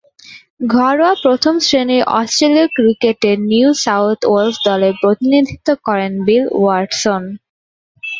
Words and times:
ঘরোয়া 0.73 1.13
প্রথম-শ্রেণীর 1.23 2.03
অস্ট্রেলীয় 2.19 2.67
ক্রিকেটে 2.75 3.31
নিউ 3.49 3.69
সাউথ 3.83 4.19
ওয়েলস 4.25 4.57
দলের 4.67 4.93
প্রতিনিধিত্ব 5.01 5.67
করেন 5.87 6.11
বিল 6.25 6.45
ওয়াটসন। 6.55 7.23